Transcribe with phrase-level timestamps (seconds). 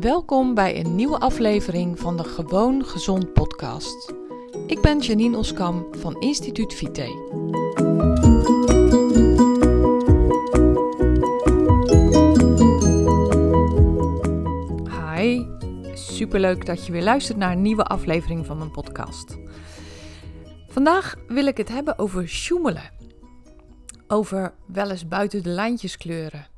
[0.00, 4.14] Welkom bij een nieuwe aflevering van de Gewoon Gezond podcast.
[4.66, 7.02] Ik ben Janine Oskam van Instituut Vite.
[15.14, 15.46] Hi,
[15.94, 19.38] superleuk dat je weer luistert naar een nieuwe aflevering van mijn podcast.
[20.68, 22.90] Vandaag wil ik het hebben over sjoemelen.
[24.08, 26.56] Over wel eens buiten de lijntjes kleuren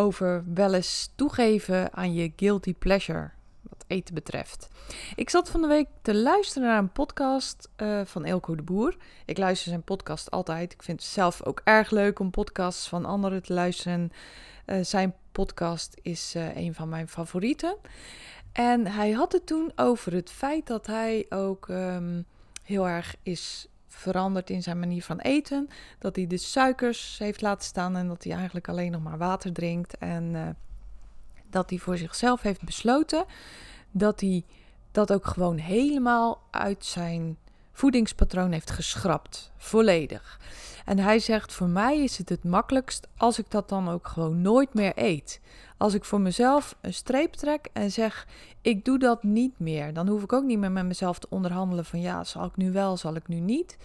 [0.00, 3.30] over wel eens toegeven aan je guilty pleasure,
[3.62, 4.68] wat eten betreft.
[5.14, 8.96] Ik zat van de week te luisteren naar een podcast uh, van Elko de Boer.
[9.24, 10.72] Ik luister zijn podcast altijd.
[10.72, 14.12] Ik vind het zelf ook erg leuk om podcasts van anderen te luisteren.
[14.66, 17.76] Uh, zijn podcast is uh, een van mijn favorieten.
[18.52, 22.26] En hij had het toen over het feit dat hij ook um,
[22.62, 25.68] heel erg is veranderd in zijn manier van eten.
[25.98, 29.52] Dat hij de suikers heeft laten staan en dat hij eigenlijk alleen nog maar water
[29.52, 29.98] drinkt.
[29.98, 30.48] En uh,
[31.50, 33.24] dat hij voor zichzelf heeft besloten
[33.90, 34.44] dat hij
[34.90, 37.38] dat ook gewoon helemaal uit zijn
[37.72, 39.52] voedingspatroon heeft geschrapt.
[39.56, 40.40] Volledig.
[40.90, 44.40] En hij zegt: Voor mij is het het makkelijkst als ik dat dan ook gewoon
[44.40, 45.40] nooit meer eet.
[45.76, 48.26] Als ik voor mezelf een streep trek en zeg:
[48.60, 49.92] Ik doe dat niet meer.
[49.92, 52.72] Dan hoef ik ook niet meer met mezelf te onderhandelen van ja, zal ik nu
[52.72, 53.76] wel, zal ik nu niet.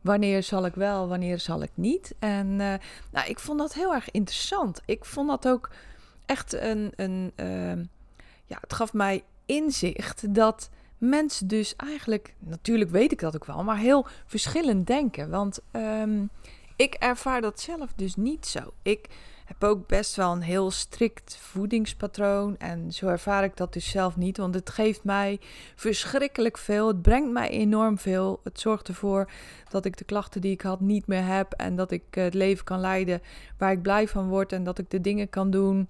[0.00, 2.14] Wanneer zal ik wel, wanneer zal ik niet?
[2.18, 2.74] En uh,
[3.10, 4.82] nou, ik vond dat heel erg interessant.
[4.84, 5.70] Ik vond dat ook
[6.26, 6.92] echt een.
[6.96, 7.84] een uh,
[8.46, 10.70] ja, het gaf mij inzicht dat
[11.08, 15.30] mensen dus eigenlijk, natuurlijk weet ik dat ook wel, maar heel verschillend denken.
[15.30, 16.30] Want um,
[16.76, 18.72] ik ervaar dat zelf dus niet zo.
[18.82, 19.08] Ik
[19.44, 22.56] heb ook best wel een heel strikt voedingspatroon.
[22.58, 24.36] En zo ervaar ik dat dus zelf niet.
[24.36, 25.40] Want het geeft mij
[25.74, 26.86] verschrikkelijk veel.
[26.86, 28.40] Het brengt mij enorm veel.
[28.44, 29.30] Het zorgt ervoor
[29.68, 31.52] dat ik de klachten die ik had niet meer heb.
[31.52, 33.22] En dat ik het leven kan leiden
[33.58, 34.52] waar ik blij van word.
[34.52, 35.88] En dat ik de dingen kan doen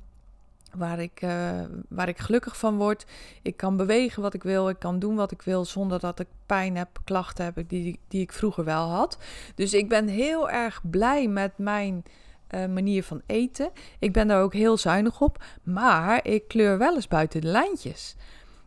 [0.77, 3.06] waar ik, uh, waar ik gelukkig van word.
[3.42, 6.27] Ik kan bewegen wat ik wil, ik kan doen wat ik wil zonder dat ik
[6.47, 9.19] pijn heb, klachten heb die, die ik vroeger wel had.
[9.55, 12.02] Dus ik ben heel erg blij met mijn
[12.55, 13.70] uh, manier van eten.
[13.98, 18.17] Ik ben daar ook heel zuinig op, maar ik kleur wel eens buiten de lijntjes.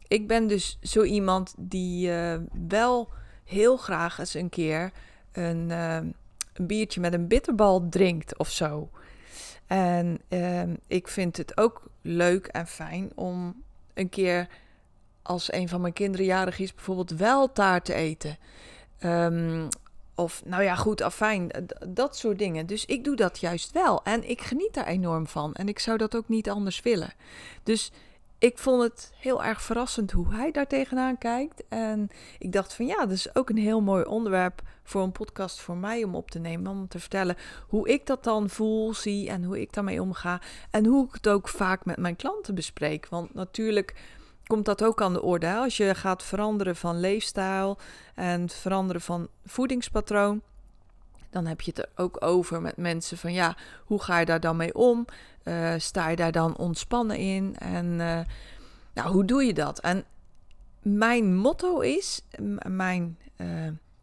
[0.07, 2.35] Ik ben dus zo iemand die uh,
[2.67, 3.09] wel
[3.43, 4.91] heel graag eens een keer
[5.31, 8.89] een, een biertje met een bitterbal drinkt of zo.
[9.67, 13.63] En uh, ik vind het ook leuk en fijn om
[13.93, 14.47] een keer
[15.21, 18.37] als een van mijn kinderen jarig is, bijvoorbeeld wel taart te eten.
[19.03, 19.67] Um,
[20.15, 21.51] of nou ja, goed, afijn,
[21.87, 22.65] dat soort dingen.
[22.65, 24.03] Dus ik doe dat juist wel.
[24.03, 25.53] En ik geniet daar enorm van.
[25.53, 27.13] En ik zou dat ook niet anders willen.
[27.63, 27.91] Dus
[28.39, 31.63] ik vond het heel erg verrassend hoe hij daar tegenaan kijkt.
[31.69, 32.09] En
[32.39, 35.77] ik dacht van ja, dat is ook een heel mooi onderwerp voor een podcast voor
[35.77, 36.71] mij om op te nemen.
[36.71, 37.35] Om te vertellen
[37.67, 40.41] hoe ik dat dan voel, zie en hoe ik daarmee omga.
[40.71, 43.07] En hoe ik het ook vaak met mijn klanten bespreek.
[43.09, 43.95] Want natuurlijk
[44.45, 45.55] komt dat ook aan de orde.
[45.55, 47.77] Als je gaat veranderen van leefstijl
[48.15, 50.41] en veranderen van voedingspatroon.
[51.29, 53.55] Dan heb je het er ook over met mensen van ja,
[53.85, 55.05] hoe ga je daar dan mee om?
[55.47, 57.55] Uh, sta je daar dan ontspannen in?
[57.57, 58.19] En uh,
[58.93, 59.79] nou, hoe doe je dat?
[59.79, 60.05] En
[60.81, 62.21] mijn motto is,
[62.67, 63.47] mijn uh,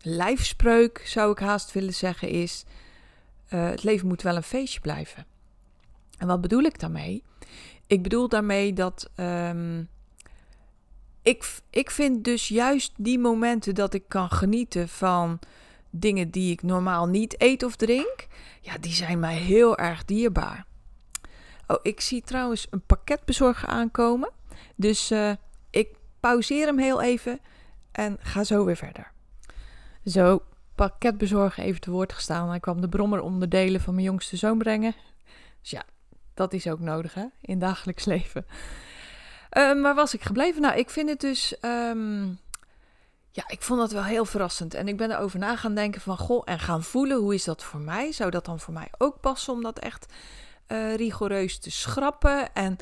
[0.01, 2.65] lijfspreuk zou ik haast willen zeggen, is:
[3.47, 5.27] het leven moet wel een feestje blijven.
[6.19, 7.23] En wat bedoel ik daarmee?
[7.87, 9.89] Ik bedoel daarmee dat um,
[11.23, 15.39] ik, ik vind dus juist die momenten dat ik kan genieten van
[15.91, 18.27] dingen die ik normaal niet eet of drink,
[18.61, 20.67] ja, die zijn mij heel erg dierbaar.
[21.67, 24.31] Oh, ik zie trouwens een pakketbezorger aankomen.
[24.77, 25.33] Dus uh,
[25.71, 27.41] ik pauzeer hem heel even
[27.93, 29.13] en ga zo weer verder.
[30.05, 30.43] Zo,
[30.75, 32.49] pakketbezorger even te woord gestaan.
[32.49, 34.95] Hij kwam de brommeronderdelen van mijn jongste zoon brengen.
[35.61, 35.83] Dus ja,
[36.35, 38.47] dat is ook nodig hè, in dagelijks leven.
[39.59, 40.63] Um, waar was ik gebleven?
[40.63, 41.57] Nou, ik vind het dus.
[41.61, 42.39] Um,
[43.31, 44.75] ja, ik vond dat wel heel verrassend.
[44.75, 47.65] En ik ben erover na gaan denken van, goh, en gaan voelen, hoe is dat
[47.65, 48.13] voor mij?
[48.13, 50.13] Zou dat dan voor mij ook passen om dat echt
[50.69, 52.53] uh, rigoureus te schrappen?
[52.55, 52.77] En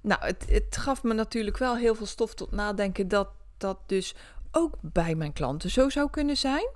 [0.00, 4.14] nou, het, het gaf me natuurlijk wel heel veel stof tot nadenken dat dat dus
[4.50, 6.68] ook bij mijn klanten zo zou kunnen zijn.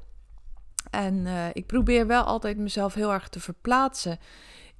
[0.90, 4.18] En uh, ik probeer wel altijd mezelf heel erg te verplaatsen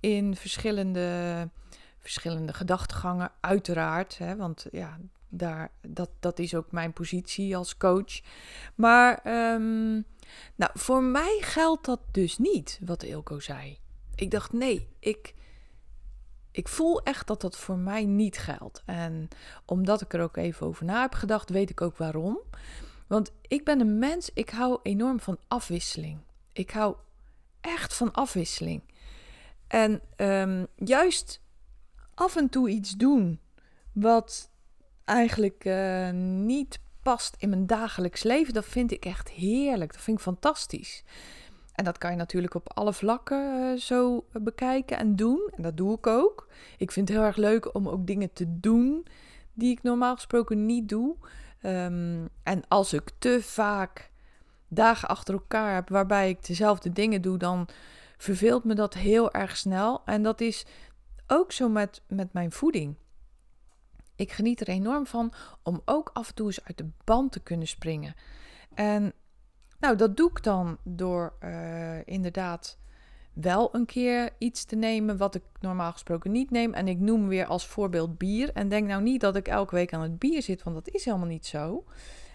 [0.01, 1.49] in verschillende
[2.01, 4.19] verschillende gedachtegangen, uiteraard.
[4.19, 4.99] Hè, want ja,
[5.29, 8.21] daar, dat, dat is ook mijn positie als coach.
[8.75, 9.21] Maar
[9.55, 10.05] um,
[10.55, 13.79] nou, voor mij geldt dat dus niet, wat Ilko zei.
[14.15, 15.35] Ik dacht, nee, ik,
[16.51, 18.83] ik voel echt dat dat voor mij niet geldt.
[18.85, 19.29] En
[19.65, 22.39] omdat ik er ook even over na heb gedacht, weet ik ook waarom.
[23.07, 26.19] Want ik ben een mens, ik hou enorm van afwisseling.
[26.53, 26.97] Ik hou
[27.61, 28.83] echt van afwisseling.
[29.67, 31.41] En um, juist
[32.15, 33.41] af en toe iets doen
[33.93, 34.51] wat
[35.05, 39.93] eigenlijk uh, niet past in mijn dagelijks leven, dat vind ik echt heerlijk.
[39.93, 41.05] Dat vind ik fantastisch.
[41.81, 45.51] En dat kan je natuurlijk op alle vlakken uh, zo bekijken en doen.
[45.57, 46.49] En dat doe ik ook.
[46.79, 49.07] Ik vind het heel erg leuk om ook dingen te doen
[49.53, 51.17] die ik normaal gesproken niet doe.
[51.63, 54.11] Um, en als ik te vaak
[54.69, 57.69] dagen achter elkaar heb waarbij ik dezelfde dingen doe, dan
[58.17, 60.03] verveelt me dat heel erg snel.
[60.05, 60.67] En dat is
[61.27, 62.95] ook zo met, met mijn voeding.
[64.17, 65.33] Ik geniet er enorm van
[65.63, 68.15] om ook af en toe eens uit de band te kunnen springen.
[68.75, 69.13] En
[69.81, 72.79] nou, dat doe ik dan door uh, inderdaad
[73.33, 76.73] wel een keer iets te nemen wat ik normaal gesproken niet neem.
[76.75, 78.53] En ik noem weer als voorbeeld bier.
[78.53, 81.05] En denk nou niet dat ik elke week aan het bier zit, want dat is
[81.05, 81.85] helemaal niet zo.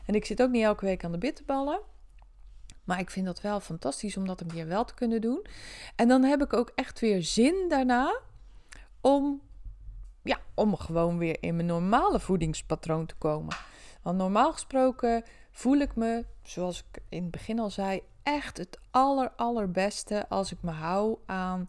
[0.05, 1.79] En ik zit ook niet elke week aan de bitterballen.
[2.83, 5.45] Maar ik vind dat wel fantastisch om dat een keer wel te kunnen doen.
[5.95, 8.19] En dan heb ik ook echt weer zin daarna
[9.01, 9.41] om,
[10.23, 13.55] ja, om gewoon weer in mijn normale voedingspatroon te komen.
[14.01, 15.23] Want normaal gesproken
[15.55, 20.51] voel ik me, zoals ik in het begin al zei, echt het aller, allerbeste als
[20.51, 21.67] ik me hou aan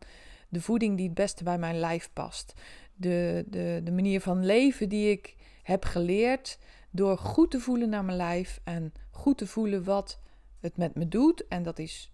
[0.48, 2.54] de voeding die het beste bij mijn lijf past.
[2.94, 6.58] De, de, de manier van leven die ik heb geleerd
[6.90, 10.20] door goed te voelen naar mijn lijf en goed te voelen wat
[10.60, 11.48] het met me doet.
[11.48, 12.12] En dat is,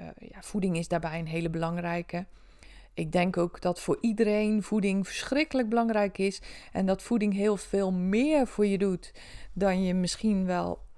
[0.00, 2.26] uh, ja, voeding is daarbij een hele belangrijke.
[2.94, 6.42] Ik denk ook dat voor iedereen voeding verschrikkelijk belangrijk is.
[6.72, 9.14] En dat voeding heel veel meer voor je doet
[9.52, 10.88] dan je misschien wel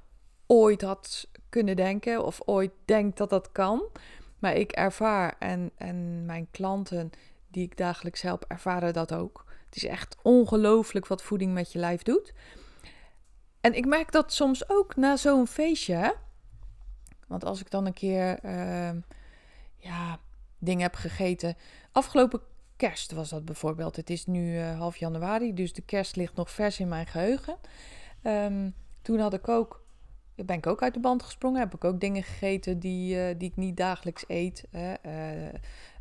[0.53, 2.25] ooit had kunnen denken.
[2.25, 3.83] Of ooit denkt dat dat kan.
[4.39, 7.11] Maar ik ervaar en, en mijn klanten
[7.51, 9.45] die ik dagelijks help, ervaren dat ook.
[9.65, 12.33] Het is echt ongelooflijk wat voeding met je lijf doet.
[13.61, 16.17] En ik merk dat soms ook na zo'n feestje.
[17.27, 18.91] Want als ik dan een keer uh,
[19.77, 20.19] ja,
[20.59, 21.57] dingen heb gegeten.
[21.93, 22.41] Afgelopen
[22.77, 23.97] kerst was dat bijvoorbeeld.
[23.97, 27.57] Het is nu uh, half januari, dus de kerst ligt nog vers in mijn geheugen.
[28.23, 29.82] Um, toen had ik ook,
[30.47, 31.61] ben ik ook uit de band gesprongen.
[31.61, 34.65] Heb ik ook dingen gegeten die, uh, die ik niet dagelijks eet.
[34.73, 34.93] Uh,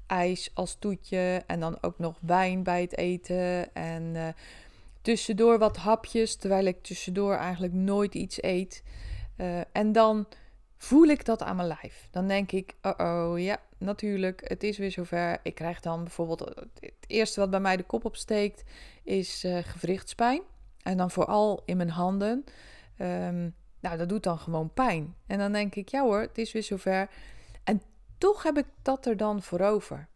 [0.07, 3.73] ijs als toetje en dan ook nog wijn bij het eten.
[3.73, 4.35] En
[5.01, 8.83] tussendoor wat hapjes, terwijl ik tussendoor eigenlijk nooit iets eet.
[9.71, 10.27] en dan
[10.77, 12.07] voel ik dat aan mijn lijf.
[12.11, 15.39] Dan denk ik, oh oh, ja, natuurlijk, het is weer zover.
[15.43, 16.39] Ik krijg dan bijvoorbeeld,
[16.79, 18.63] het eerste wat bij mij de kop opsteekt,
[19.03, 20.41] is gewrichtspijn.
[20.83, 22.43] En dan vooral in mijn handen.
[23.01, 25.15] Um, nou, dat doet dan gewoon pijn.
[25.27, 27.09] En dan denk ik, ja hoor, het is weer zover.
[27.63, 27.81] En
[28.17, 30.09] toch heb ik dat er dan voor over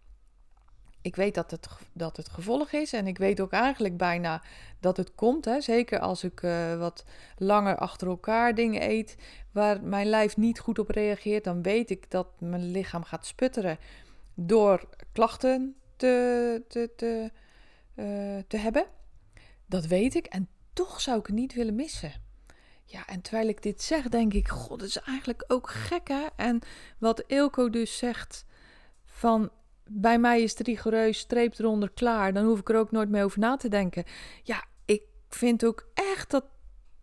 [1.06, 2.94] ik weet dat het, dat het gevolg is.
[2.94, 4.42] En ik weet ook eigenlijk bijna
[4.80, 5.46] dat het komt.
[5.46, 5.62] Hè.
[5.62, 7.06] Zeker als ik uh, wat
[7.38, 9.18] langer achter elkaar dingen eet
[9.52, 13.78] waar mijn lijf niet goed op reageert, dan weet ik dat mijn lichaam gaat sputteren
[14.34, 17.32] door klachten te, te, te,
[17.96, 18.86] uh, te hebben.
[19.66, 20.26] Dat weet ik.
[20.26, 22.12] En toch zou ik het niet willen missen.
[22.86, 26.26] Ja, en terwijl ik dit zeg, denk ik: God, dat is eigenlijk ook gek hè.
[26.36, 26.60] En
[26.98, 28.46] wat Ilko dus zegt
[29.06, 29.52] van
[29.90, 32.34] bij mij is het rigoureus, streep eronder, klaar.
[32.34, 34.04] Dan hoef ik er ook nooit meer over na te denken.
[34.44, 36.46] Ja, ik vind ook echt dat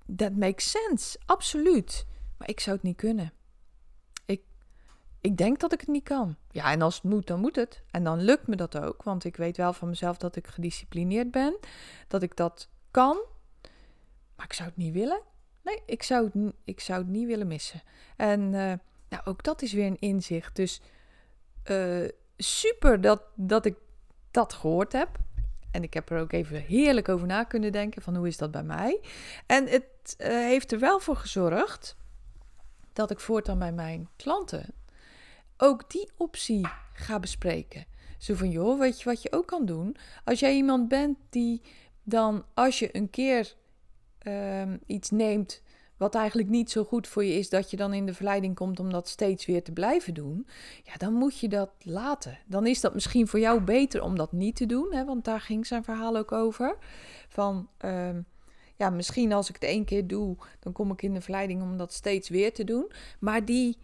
[0.07, 1.19] dat makes sense.
[1.27, 2.07] Absoluut.
[2.39, 3.33] Maar ik zou het niet kunnen.
[4.27, 4.43] Ik,
[5.21, 6.37] ik denk dat ik het niet kan.
[6.51, 7.83] Ja, en als het moet, dan moet het.
[7.91, 9.03] En dan lukt me dat ook.
[9.03, 11.59] Want ik weet wel van mezelf dat ik gedisciplineerd ben.
[12.09, 13.21] Dat ik dat kan.
[14.37, 15.21] Maar ik zou het niet willen.
[15.63, 17.83] Nee, ik zou het, ik zou het niet willen missen.
[18.17, 18.73] En uh,
[19.09, 20.57] nou, ook dat is weer een inzicht.
[20.57, 20.81] Dus
[21.71, 23.77] uh, super dat, dat ik
[24.31, 25.09] dat gehoord heb.
[25.71, 28.51] En ik heb er ook even heerlijk over na kunnen denken van hoe is dat
[28.51, 29.01] bij mij.
[29.47, 31.97] En het uh, heeft er wel voor gezorgd
[32.93, 34.75] dat ik voortaan bij mijn klanten
[35.63, 37.87] ook die optie ga bespreken.
[38.19, 39.97] Zo van, joh, weet je wat je ook kan doen?
[40.25, 41.63] Als jij iemand bent die
[42.03, 43.55] dan, als je een keer
[44.27, 45.63] uh, iets neemt
[46.03, 48.81] wat eigenlijk niet zo goed voor je is, dat je dan in de verleiding komt
[48.81, 50.47] om dat steeds weer te blijven doen,
[50.85, 52.39] ja, dan moet je dat laten.
[52.47, 55.41] Dan is dat misschien voor jou beter om dat niet te doen, hè, want daar
[55.41, 56.77] ging zijn verhaal ook over.
[57.29, 58.09] Van, uh,
[58.77, 61.77] ja, misschien als ik het één keer doe, dan kom ik in de verleiding om
[61.77, 62.93] dat steeds weer te doen.
[63.21, 63.79] Maar die,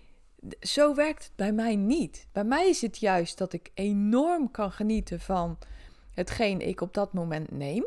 [0.61, 2.26] zo werkt het bij mij niet.
[2.33, 5.59] Bij mij is het juist dat ik enorm kan genieten van
[6.11, 7.87] hetgeen ik op dat moment neem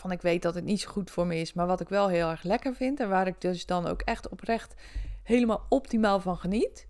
[0.00, 2.08] waarvan ik weet dat het niet zo goed voor me is, maar wat ik wel
[2.08, 4.74] heel erg lekker vind en waar ik dus dan ook echt oprecht
[5.22, 6.86] helemaal optimaal van geniet.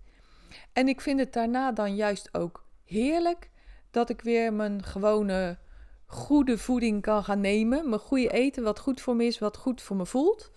[0.73, 3.49] En ik vind het daarna dan juist ook heerlijk
[3.89, 5.57] dat ik weer mijn gewone
[6.05, 9.81] goede voeding kan gaan nemen, mijn goede eten, wat goed voor me is, wat goed
[9.81, 10.51] voor me voelt.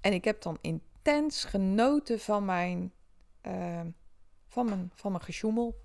[0.00, 2.92] En ik heb dan intens genoten van mijn,
[3.46, 3.80] uh,
[4.48, 5.82] van mijn, van mijn gesjoemel,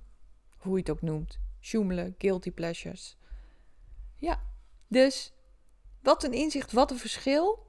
[0.57, 1.39] hoe je het ook noemt.
[1.59, 3.17] Sjoemelen, guilty pleasures.
[4.15, 4.41] Ja,
[4.87, 5.31] dus
[6.07, 7.65] wat een inzicht, wat een verschil.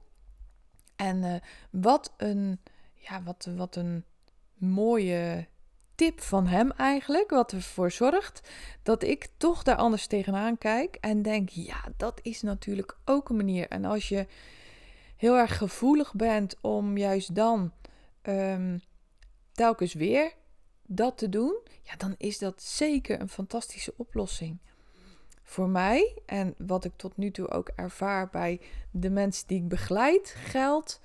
[0.95, 1.35] En eh,
[1.71, 2.59] wat een,
[2.93, 4.05] ja, wat, wat een
[4.53, 5.47] mooie
[5.95, 8.49] tip van hem eigenlijk, wat ervoor zorgt
[8.83, 13.35] dat ik toch daar anders tegenaan kijk en denk, ja, dat is natuurlijk ook een
[13.35, 13.67] manier.
[13.67, 14.27] En als je
[15.17, 17.73] heel erg gevoelig bent om juist dan
[18.21, 18.77] ehm,
[19.51, 20.33] telkens weer
[20.85, 24.59] dat te doen, ja, dan is dat zeker een fantastische oplossing.
[25.49, 29.67] Voor mij en wat ik tot nu toe ook ervaar bij de mensen die ik
[29.67, 31.01] begeleid, geldt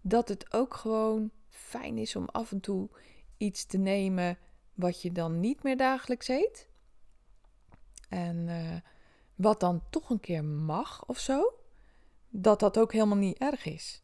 [0.00, 2.88] dat het ook gewoon fijn is om af en toe
[3.36, 4.38] iets te nemen
[4.74, 6.68] wat je dan niet meer dagelijks eet.
[8.08, 8.76] En uh,
[9.34, 11.52] wat dan toch een keer mag of zo.
[12.28, 14.02] Dat dat ook helemaal niet erg is.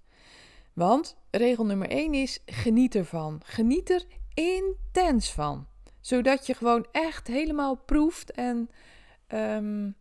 [0.72, 3.40] Want regel nummer 1 is: geniet ervan.
[3.44, 5.66] Geniet er intens van.
[6.00, 8.70] Zodat je gewoon echt helemaal proeft en
[9.34, 9.96] um,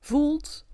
[0.00, 0.66] voelt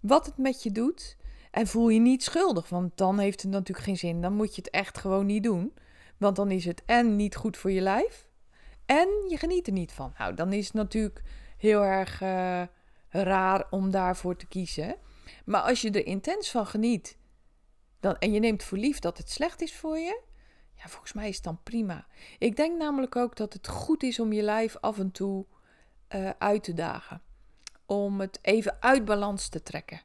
[0.00, 1.16] wat het met je doet.
[1.50, 4.20] En voel je niet schuldig, want dan heeft het natuurlijk geen zin.
[4.20, 5.74] Dan moet je het echt gewoon niet doen.
[6.16, 8.28] Want dan is het en niet goed voor je lijf.
[8.86, 10.12] En je geniet er niet van.
[10.18, 11.22] Nou, dan is het natuurlijk
[11.56, 12.62] heel erg uh,
[13.08, 14.96] raar om daarvoor te kiezen.
[15.44, 17.18] Maar als je er intens van geniet
[18.00, 20.22] dan, en je neemt voor lief dat het slecht is voor je,
[20.74, 22.06] ja, volgens mij is het dan prima.
[22.38, 25.46] Ik denk namelijk ook dat het goed is om je lijf af en toe
[26.14, 27.22] uh, uit te dagen.
[27.86, 30.00] Om het even uit balans te trekken.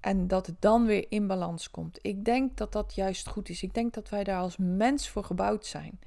[0.00, 1.98] En dat het dan weer in balans komt.
[2.02, 3.62] Ik denk dat dat juist goed is.
[3.62, 6.00] Ik denk dat wij daar als mens voor gebouwd zijn.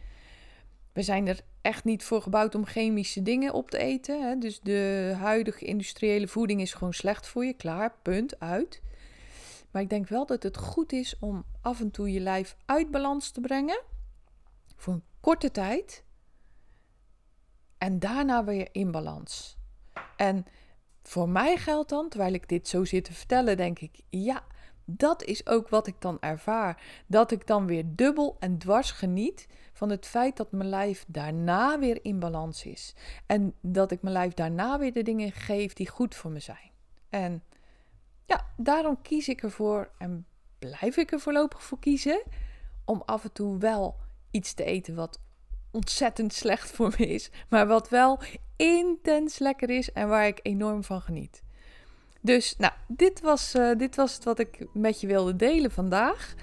[0.93, 4.27] We zijn er echt niet voor gebouwd om chemische dingen op te eten.
[4.27, 4.37] Hè?
[4.37, 7.53] Dus de huidige industriële voeding is gewoon slecht voor je.
[7.53, 8.81] Klaar, punt, uit.
[9.71, 12.91] Maar ik denk wel dat het goed is om af en toe je lijf uit
[12.91, 13.81] balans te brengen.
[14.75, 16.03] Voor een korte tijd.
[17.77, 19.57] En daarna weer in balans.
[20.15, 20.45] En
[21.07, 24.43] voor mij geldt dan, terwijl ik dit zo zit te vertellen, denk ik, ja,
[24.85, 26.81] dat is ook wat ik dan ervaar.
[27.07, 31.79] Dat ik dan weer dubbel en dwars geniet van het feit dat mijn lijf daarna
[31.79, 32.95] weer in balans is.
[33.25, 36.71] En dat ik mijn lijf daarna weer de dingen geef die goed voor me zijn.
[37.09, 37.43] En
[38.25, 40.25] ja, daarom kies ik ervoor en
[40.59, 42.23] blijf ik er voorlopig voor kiezen
[42.85, 43.95] om af en toe wel
[44.31, 45.19] iets te eten wat
[45.71, 48.19] ontzettend slecht voor me is, maar wat wel
[48.55, 51.43] intens lekker is en waar ik enorm van geniet.
[52.21, 56.35] Dus nou, dit was, uh, dit was het wat ik met je wilde delen vandaag.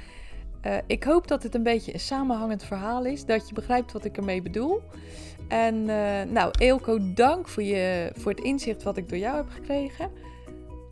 [0.67, 4.05] Uh, ik hoop dat het een beetje een samenhangend verhaal is, dat je begrijpt wat
[4.05, 4.83] ik ermee bedoel.
[5.49, 9.49] En uh, nou, Eelco, dank voor, je, voor het inzicht wat ik door jou heb
[9.51, 10.11] gekregen.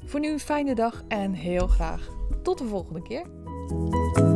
[0.05, 2.09] Voor nu een fijne dag en heel graag
[2.43, 4.32] tot de volgende keer.